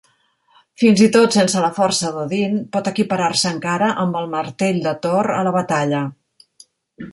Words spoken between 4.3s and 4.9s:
martell